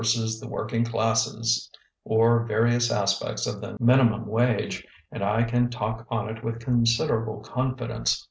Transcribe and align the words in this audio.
_the 0.39 0.47
Working 0.47 0.83
Classes," 0.83 1.69
or 2.05 2.43
"Various 2.47 2.91
Aspects 2.91 3.45
of 3.45 3.61
the 3.61 3.77
Minimum 3.79 4.25
Wage," 4.25 4.83
and 5.11 5.21
I 5.23 5.43
can 5.43 5.69
talk 5.69 6.07
on 6.09 6.27
it 6.27 6.43
with 6.43 6.57
considerable 6.59 7.41
confidence. 7.41 8.19